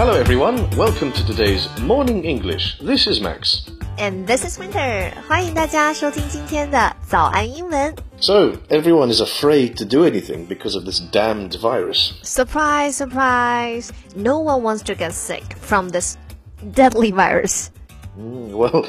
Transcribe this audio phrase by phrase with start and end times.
[0.00, 0.68] Hello, everyone.
[0.70, 2.78] Welcome to today's Morning English.
[2.80, 3.68] This is Max.
[3.98, 7.94] And this is Winter，欢迎大家收听今天的早安英文。
[8.18, 12.14] So, everyone is afraid to do anything because of this damned virus.
[12.22, 13.90] Surprise, surprise!
[14.14, 16.16] No one wants to get sick from this
[16.74, 17.68] deadly virus.
[18.19, 18.85] Mm, Well,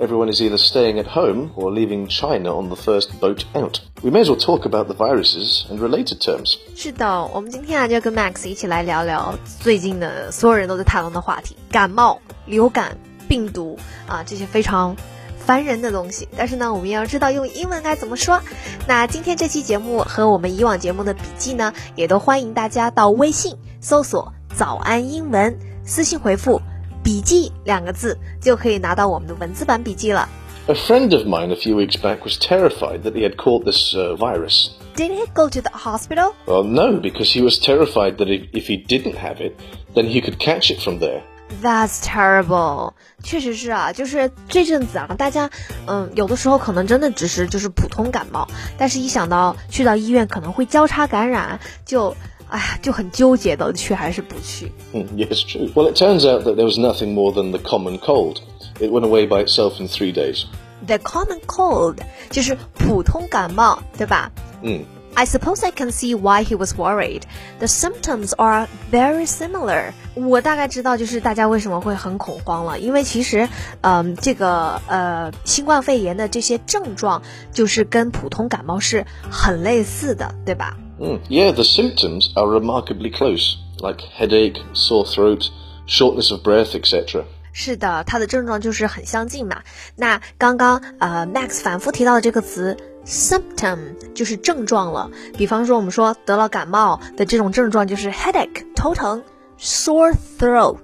[0.00, 3.80] everyone is either staying at home or leaving China on the first boat out.
[4.02, 6.56] We may as well talk about the viruses and related terms.
[6.74, 12.98] 是的，我们今天啊就跟 Max 一起来聊聊最近的所有人都在谈论的话题——感冒、流感、
[13.28, 14.96] 病毒啊这些非常
[15.38, 16.28] 烦人的东西。
[16.36, 18.40] 但是呢，我们要知道用英文该怎么说。
[18.88, 25.56] 那今天这期节目和我们以往节目的笔记呢，也都欢迎大家到微信搜索“早安英文”，
[25.86, 26.60] 私信回复
[27.03, 30.27] “笔记”两个字，就可以拿到我们的文字版笔记了。
[30.67, 33.95] A friend of mine a few weeks back was terrified that he had caught this
[33.95, 34.69] uh, virus.
[34.95, 36.33] Did he go to the hospital?
[36.45, 39.53] Well, no, because he was terrified that if, if he didn't have it,
[39.95, 41.23] then he could catch it from there.
[41.63, 42.93] That's terrible，
[43.23, 45.49] 确实是啊，就是这阵子啊，大家
[45.87, 52.15] 嗯，有的时候可能真的只是就是普通感冒，但是一想到去到医院可能会交叉感染，就
[52.53, 54.71] 哎呀就很纠结的去还是不去。
[54.93, 55.71] Hmm, yes, true.
[55.73, 58.41] Well, it turns out that there was nothing more than the common cold.
[58.79, 60.45] It went away by itself in three days.
[60.87, 61.97] The common cold
[62.31, 64.31] 就是普通感冒，对吧？
[64.63, 64.85] Mm.
[65.15, 67.23] I suppose I can see why he was worried.
[67.59, 69.91] The symptoms are very similar.
[70.13, 73.49] 我大概知道，就是大家为什么会很恐慌了，因为其实，
[73.81, 77.21] 嗯，这个呃，新冠肺炎的这些症状
[77.51, 80.77] 就是跟普通感冒是很类似的，对吧？
[80.99, 81.19] Mm.
[81.29, 85.49] Yeah, the symptoms are remarkably close, like headache, sore throat,
[85.87, 87.23] shortness of breath, etc.
[87.53, 89.61] 是的，它的症状就是很相近嘛。
[89.95, 93.79] 那刚刚呃，Max 反复提到的这个词 symptom
[94.13, 95.09] 就是症状了。
[95.37, 99.23] 比方说，我们说得了感冒的这种症状就是 headache 头疼，
[99.59, 100.77] sore throat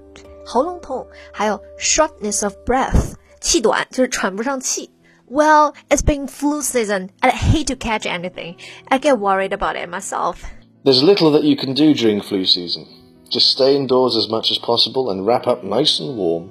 [0.44, 4.90] 喉咙痛，还有 shortness of breath 气短，就是喘不上气。
[5.30, 8.56] Well, it's been flu season, and I hate to catch anything.
[8.88, 10.44] I get worried about it myself.
[10.84, 12.86] There's little that you can do during flu season.
[13.28, 16.50] Just stay indoors as much as possible and wrap up nice and warm.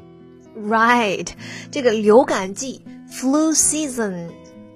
[0.58, 1.30] Right，
[1.72, 4.28] 这个流感季 （flu season）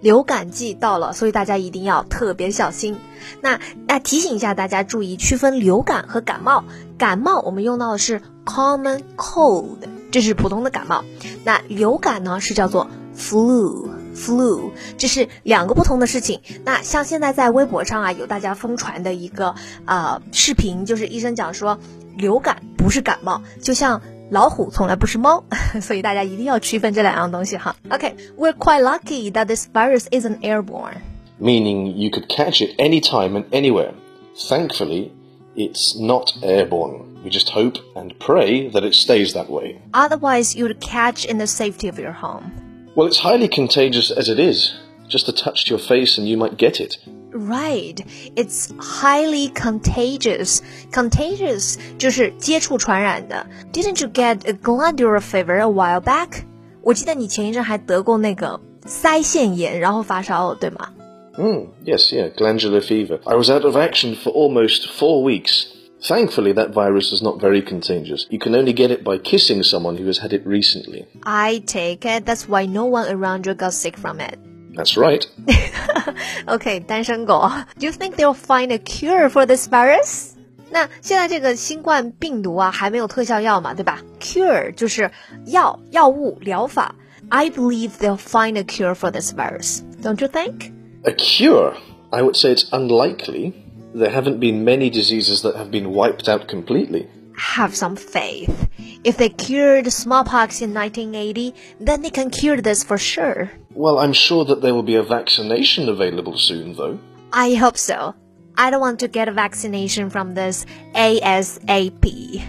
[0.02, 2.96] 流感季到了，所以大家一定要特别小心。
[3.42, 6.64] 那那提醒一下大家注意区分流感和感冒。
[6.98, 9.80] 感冒我们用到的是 common cold，
[10.12, 11.04] 这是普通的感冒。
[11.44, 13.90] 那流感呢是叫做 flu。
[14.16, 16.42] flu，这是两个不同的事情。
[16.66, 19.56] 那像现在在微博上啊，有大家疯传的一个
[19.86, 21.80] 呃视频，就是医生讲说
[22.18, 25.44] 流感不是感冒，就像老虎从来不是猫，
[25.82, 27.76] 所以大家一定要区分这两样东西哈。
[27.90, 30.98] OK，we're、quite lucky that this virus isn't airborne.
[31.40, 33.94] meaning you could catch it anytime and anywhere.
[34.36, 35.12] Thankfully,
[35.56, 37.22] it's not airborne.
[37.24, 39.82] We just hope and pray that it stays that way.
[39.94, 42.52] Otherwise, you'd catch in the safety of your home.
[42.96, 44.74] Well, it's highly contagious as it is.
[45.08, 46.98] Just a touch to your face and you might get it.
[47.32, 48.04] Right,
[48.36, 50.62] it's highly contagious.
[50.92, 53.46] Contagious 就是接触传染的。
[53.72, 56.44] Didn't you get a glandular fever a while back?
[56.82, 60.90] 我记得你前一阵还得过那个腮腺炎，然后发烧了，对吗？
[61.38, 63.20] Mm, yes, yeah, glandular fever.
[63.26, 65.66] I was out of action for almost four weeks.
[66.04, 68.26] Thankfully, that virus is not very contagious.
[68.30, 71.06] You can only get it by kissing someone who has had it recently.
[71.24, 74.40] I take it that's why no one around you got sick from it.
[74.76, 75.26] That's right.
[76.48, 80.36] OK，单身狗，Do you think they'll find a cure for this virus？
[80.72, 84.00] 那现在这个新冠病毒啊，还没有特效药嘛，对吧？
[84.22, 85.12] Cure 就是
[85.48, 86.96] 药、药物、疗法。
[87.28, 89.82] I believe they'll find a cure for this virus.
[90.02, 90.72] Don't you think?
[91.04, 91.74] A cure?
[92.12, 93.54] I would say it's unlikely.
[93.94, 97.09] There haven't been many diseases that have been wiped out completely.
[97.37, 98.69] Have some faith.
[99.05, 103.53] If they cured smallpox in 1980, then they can cure this for sure.
[103.72, 106.99] Well, I'm sure that there will be a vaccination available soon, though.
[107.32, 108.15] I hope so.
[108.56, 112.43] I don't want to get a vaccination from this ASAP.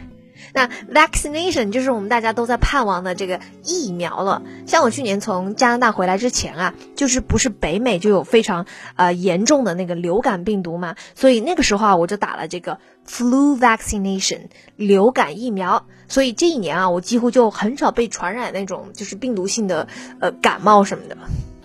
[0.56, 4.42] 那 vaccination 就是我们大家都在盼望的这个疫苗了。
[4.66, 8.66] 像我去年从加拿大回来之前啊，就是不是北美就有非常
[8.96, 14.48] 呃严重的那个流感病毒嘛，所以那个时候啊，我就打了这个 flu vaccination
[14.78, 15.86] 流感疫苗。
[16.08, 19.88] 所以这一年啊，我几乎就很少被传染那种就是病毒性的
[20.22, 21.18] 呃感冒什么的。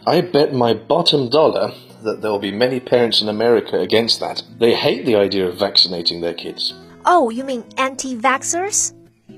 [0.02, 1.72] I bet my bottom dollar
[2.02, 4.40] that there will be many parents in America against that.
[4.58, 6.72] They hate the idea of vaccinating their kids.
[7.03, 8.93] Oh, you mean anti-vaxxers?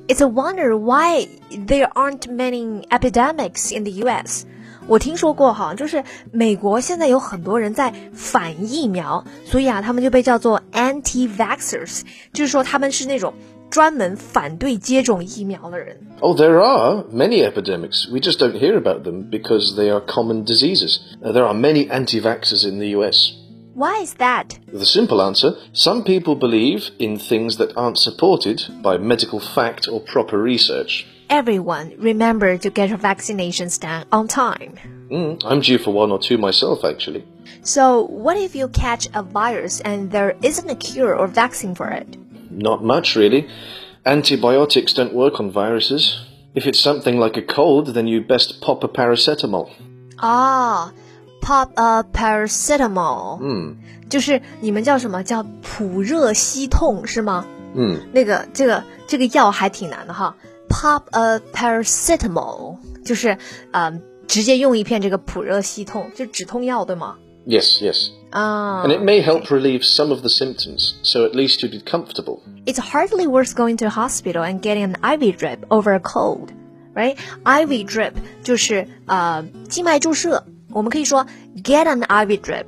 [0.08, 4.46] It's a wonder why there aren't many epidemics in the U.S.
[4.88, 6.02] 我听说过哈，就是
[6.32, 13.34] 美国现在有很多人在反疫苗，所以啊，他们就被叫做 anti-vaxxers，就是说他们是那种
[13.70, 15.98] 专门反对接种疫苗的人。
[16.22, 18.10] Oh, there are many epidemics.
[18.10, 21.00] We just don't hear about them because they are common diseases.
[21.22, 23.34] Uh, there are many anti vaxxers in the US.
[23.75, 24.59] Why is that?
[24.71, 30.01] The simple answer some people believe in things that aren't supported by medical fact or
[30.01, 31.07] proper research.
[31.31, 35.09] Everyone remember to get your vaccinations done on time.
[35.11, 37.25] Mm, I'm due for one or two myself, actually.
[37.63, 41.89] So, what if you catch a virus and there isn't a cure or vaccine for
[41.89, 42.19] it?
[42.51, 43.49] Not much, really.
[44.05, 46.21] Antibiotics don't work on viruses.
[46.55, 49.73] If it's something like a cold, then you best pop a paracetamol.
[50.19, 50.93] Ah,
[51.43, 53.39] pop a paracetamol。
[53.43, 53.77] 嗯，
[54.09, 57.45] 就是你们叫什么叫扑热息痛是吗？
[57.75, 60.35] 嗯，那个这个这个药还挺难的哈。
[60.69, 63.37] pop a paracetamol 就是
[63.73, 67.17] 嗯，直接用一片这个扑热息痛，就止痛药对吗
[67.47, 68.11] ？Yes, yes.
[68.31, 69.57] Ah, and it may help okay.
[69.57, 72.39] relieve some of the symptoms, so at least you'd be comfortable.
[72.65, 76.51] It's hardly worth going to a hospital and getting an IV drip over a cold,
[76.95, 77.17] right?
[77.45, 78.13] IV drip
[78.43, 80.45] 就是呃静脉注射。
[80.72, 81.26] 我们可以说
[81.64, 82.66] get an IV drip，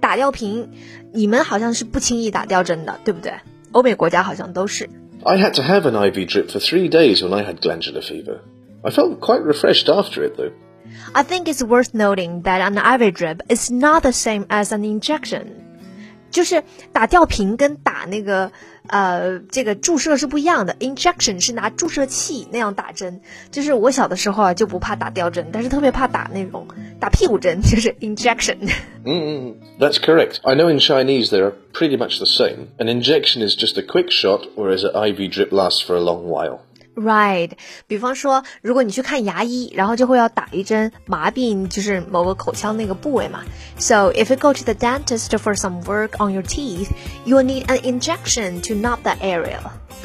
[0.00, 0.70] 打吊瓶。
[1.12, 3.32] 你们好像是不轻易打吊针的，对不对？
[3.72, 4.88] 欧美国家好像都是。
[5.24, 8.38] I had to have an IV drip for three days when I had glandular fever.
[8.82, 10.52] I felt quite refreshed after it, though.
[11.12, 14.84] I think it's worth noting that an IV drip is not the same as an
[14.84, 15.65] injection.
[16.31, 18.51] 就是打吊瓶跟打那个
[18.87, 23.21] 呃这个注射是不一样的，injection 是拿注射器那样打针。
[23.51, 26.67] 就是我小的时候啊就不怕打吊针，但是特别怕打那种
[26.99, 28.57] 打屁股针，就是 injection。
[29.03, 30.39] Mm, that's correct.
[30.43, 32.67] I know in Chinese they are pretty much the same.
[32.77, 36.27] An injection is just a quick shot, whereas an IV drip lasts for a long
[36.27, 36.59] while.
[36.96, 37.52] Right，
[37.86, 43.40] 比方说，如果你去看牙医，然后就会要打一针麻痹，就是某个口腔那个部位嘛。
[43.78, 46.90] So if you go to the dentist for some work on your teeth,
[47.24, 49.60] you will need an injection to knock that area.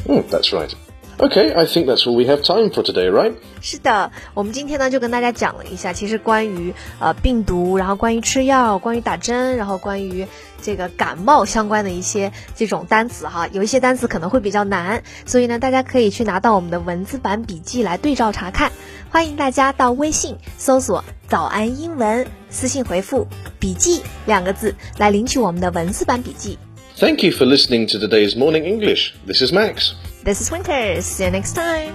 [0.07, 0.73] Mm, that's right.
[1.19, 3.33] Okay, I think that's all we have time for today, right?
[3.59, 10.27] 是的，我们今天呢就跟大家讲了一下，其实关于呃病毒，然后关于吃药，关于打针，然后关于
[10.62, 18.70] 这个感冒相关的一些这种单词哈，有一些单词可能会比较难，所以呢大家可以去拿到我们的文字版笔记来对照查看。
[19.10, 23.26] 欢迎大家到微信搜索“早安英文”，私信回复
[23.60, 26.58] “笔记”两个字来领取我们的文字版笔记。
[26.96, 29.12] Thank you for listening to today's Morning English.
[29.26, 29.92] This is Max.
[30.24, 31.02] This is Winter.
[31.02, 31.92] See you next time.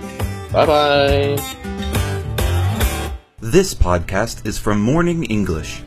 [0.52, 1.38] Bye bye.
[3.40, 5.80] This podcast is from Morning English.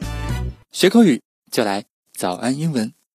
[0.72, 1.20] 学口语
[1.52, 1.84] 就来
[2.20, 2.99] 早安英文。